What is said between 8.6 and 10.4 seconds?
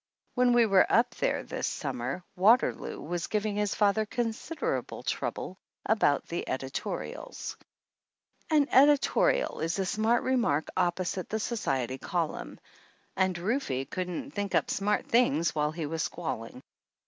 editorial is a smart re